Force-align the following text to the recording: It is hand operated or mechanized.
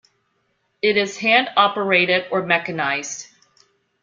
It 0.81 0.97
is 0.97 1.19
hand 1.19 1.49
operated 1.55 2.25
or 2.31 2.41
mechanized. 2.41 3.27